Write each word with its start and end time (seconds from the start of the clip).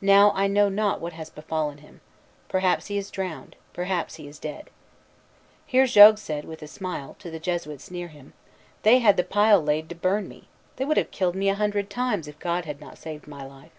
Now 0.00 0.32
I 0.34 0.46
know 0.46 0.70
not 0.70 1.02
what 1.02 1.12
has 1.12 1.28
befallen 1.28 1.76
him. 1.84 2.00
Perhaps 2.48 2.86
he 2.86 2.96
is 2.96 3.10
drowned. 3.10 3.56
Perhaps 3.74 4.14
he 4.14 4.26
is 4.26 4.38
dead." 4.38 4.70
Here 5.66 5.84
Jogues 5.84 6.22
said, 6.22 6.46
with 6.46 6.62
a 6.62 6.66
smile, 6.66 7.14
to 7.18 7.30
the 7.30 7.38
Jesuits 7.38 7.90
near 7.90 8.08
him, 8.08 8.32
"They 8.84 9.00
had 9.00 9.18
the 9.18 9.22
pile 9.22 9.60
laid 9.62 9.90
to 9.90 9.94
burn 9.94 10.28
me. 10.28 10.48
They 10.76 10.86
would 10.86 10.96
have 10.96 11.10
killed 11.10 11.34
me 11.34 11.50
a 11.50 11.54
hundred 11.60 11.90
times, 11.90 12.26
if 12.26 12.38
God 12.38 12.64
had 12.64 12.80
not 12.80 12.96
saved 12.96 13.26
my 13.28 13.44
life." 13.44 13.78